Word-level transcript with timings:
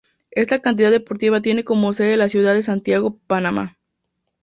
Esta 0.31 0.59
entidad 0.65 0.89
deportiva 0.89 1.43
tiene 1.43 1.63
como 1.63 1.93
sede 1.93 2.17
la 2.17 2.27
ciudad 2.27 2.55
de 2.55 2.63
Santiago, 2.63 3.19
Panamá. 3.27 3.77